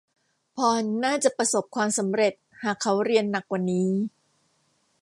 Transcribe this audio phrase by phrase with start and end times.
[0.55, 3.89] พอลน่าจะประสบความสำเร็จหากเขาเรียนหนักกว่านี้